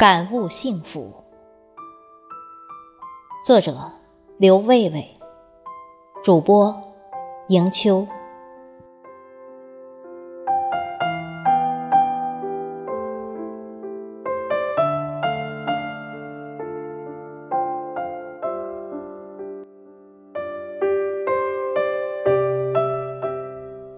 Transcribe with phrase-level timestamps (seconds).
[0.00, 1.12] 感悟幸福。
[3.44, 3.92] 作者：
[4.38, 5.06] 刘卫卫，
[6.24, 6.74] 主播：
[7.48, 8.06] 迎秋。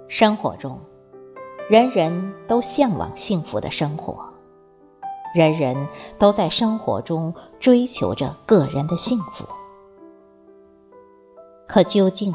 [0.08, 0.76] 生活中，
[1.70, 4.31] 人人都向往幸福的生活。
[5.32, 9.46] 人人都在生活中追求着个人的幸福，
[11.66, 12.34] 可究竟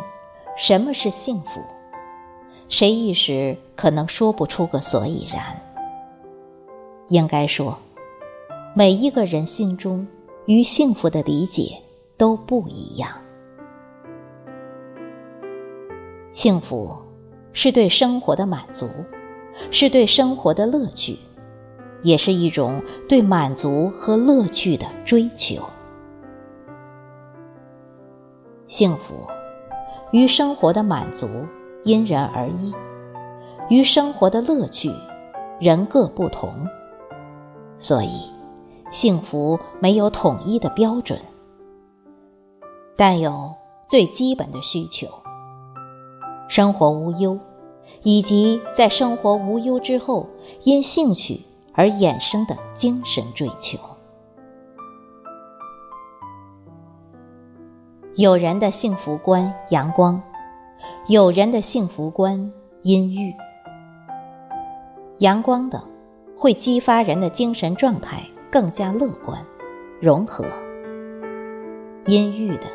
[0.57, 1.61] 什么是幸福？
[2.69, 5.61] 谁一时可能说不出个所以然。
[7.09, 7.77] 应该说，
[8.75, 10.05] 每一个人心中
[10.47, 11.79] 与幸福的理解
[12.17, 13.09] 都不一样。
[16.33, 16.97] 幸福
[17.53, 18.89] 是对生活的满足，
[19.71, 21.17] 是对生活的乐趣。
[22.03, 25.61] 也是一种对满足和乐趣的追求。
[28.67, 29.15] 幸福
[30.11, 31.27] 与生活的满足
[31.83, 32.73] 因人而异，
[33.69, 34.91] 与生活的乐趣
[35.59, 36.51] 人各不同，
[37.77, 38.29] 所以
[38.91, 41.19] 幸福没有统一的标准，
[42.95, 43.53] 但有
[43.87, 45.07] 最基本的需求：
[46.49, 47.39] 生活无忧，
[48.03, 50.27] 以及在生活无忧之后
[50.63, 51.46] 因兴趣。
[51.77, 53.77] 而衍生的精神追求。
[58.15, 60.19] 有人的幸福观阳光，
[61.07, 63.31] 有人的幸福观阴郁。
[65.19, 65.79] 阳光的
[66.35, 69.39] 会激发人的精神状态更加乐观、
[70.01, 70.43] 融合；
[72.07, 72.67] 阴郁的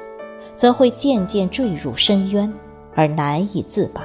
[0.54, 2.52] 则会渐渐坠入深渊
[2.94, 4.00] 而难以自拔。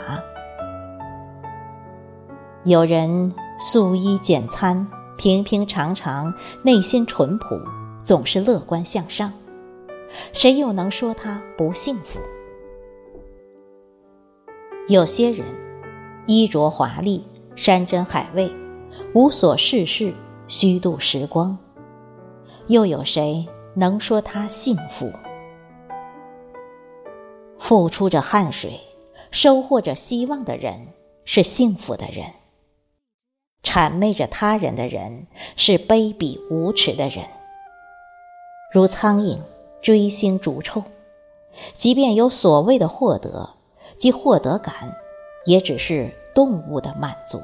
[2.64, 3.31] 有人。
[3.59, 4.88] 素衣简餐，
[5.18, 6.31] 平平常常，
[6.62, 7.59] 内心淳朴，
[8.03, 9.34] 总是乐观向上。
[10.31, 12.19] 谁又能说他不幸福？
[14.88, 15.44] 有些人
[16.28, 17.25] 衣着华丽，
[17.56, 18.51] 山珍海味，
[19.13, 20.13] 无所事事，
[20.47, 21.57] 虚度时光。
[22.67, 25.12] 又有谁能说他幸福？
[27.57, 28.79] 付出着汗水，
[29.31, 30.88] 收获着希望的人，
[31.25, 32.23] 是幸福的人。
[33.63, 37.25] 谄媚着他人的人是卑鄙无耻的人，
[38.73, 39.40] 如苍蝇
[39.81, 40.84] 追星逐臭，
[41.73, 43.56] 即便有所谓的获得
[43.97, 44.96] 及获得感，
[45.46, 47.40] 也只是动物的满足。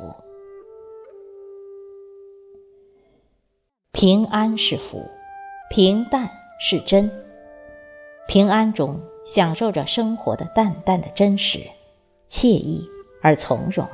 [3.92, 5.06] 平安是福，
[5.70, 6.30] 平淡
[6.60, 7.12] 是真。
[8.28, 11.60] 平安中享受着生活的淡淡的真实，
[12.30, 12.88] 惬意
[13.22, 13.88] 而从容。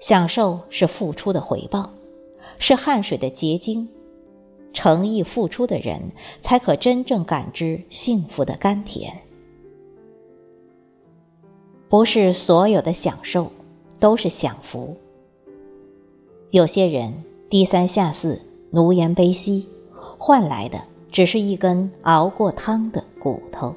[0.00, 1.88] 享受是付出的回报，
[2.58, 3.88] 是汗水的结晶。
[4.72, 6.00] 诚意付出的人，
[6.40, 9.12] 才可真正感知幸福的甘甜。
[11.88, 13.50] 不是所有的享受
[13.98, 14.96] 都是享福。
[16.50, 17.12] 有些人
[17.48, 18.40] 低三下四、
[18.70, 19.66] 奴颜卑膝，
[20.16, 20.80] 换来的
[21.10, 23.74] 只是一根熬过汤的骨头。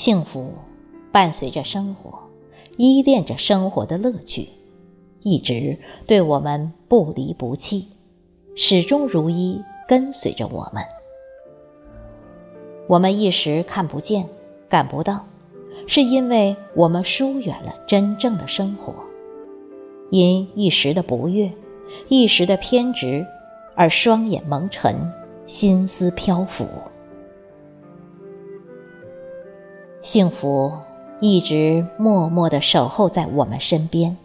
[0.00, 0.54] 幸福
[1.12, 2.18] 伴随着生活，
[2.78, 4.48] 依恋着生活的乐趣，
[5.20, 7.86] 一直对我们不离不弃，
[8.56, 10.82] 始终如一跟随着我们。
[12.86, 14.26] 我们一时看不见、
[14.70, 15.26] 感不到，
[15.86, 18.94] 是因为我们疏远了真正的生活，
[20.08, 21.52] 因一时的不悦、
[22.08, 23.26] 一时的偏执，
[23.74, 24.96] 而双眼蒙尘，
[25.46, 26.66] 心思漂浮。
[30.12, 30.76] 幸福
[31.20, 34.16] 一直默默的守候在我们身边。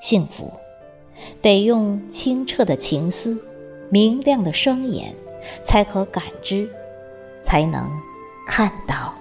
[0.00, 0.52] 幸福
[1.42, 3.42] 得用清澈的情思、
[3.90, 5.12] 明亮的双眼，
[5.64, 6.70] 才可感知，
[7.42, 7.90] 才能
[8.46, 9.12] 看到。